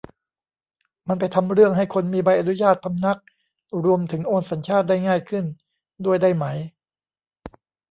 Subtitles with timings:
[1.07, 3.19] มันไปทำเรื่องให้คนมีใบอนุญาติพำนัก
[3.85, 5.45] รวมถึงโอนสัญชาติได้ง่ายขึ้น
[6.05, 6.45] ด้วยได้ไหม